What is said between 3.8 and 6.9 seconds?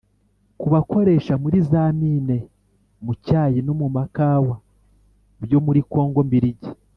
makawa byo muri kongo mbiligi.